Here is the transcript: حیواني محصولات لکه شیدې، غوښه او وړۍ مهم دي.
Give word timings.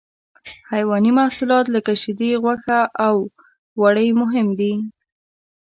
حیواني 0.71 1.11
محصولات 1.17 1.65
لکه 1.75 1.91
شیدې، 2.01 2.31
غوښه 2.43 2.79
او 3.07 3.15
وړۍ 3.81 4.09
مهم 4.21 4.47
دي. 4.59 4.73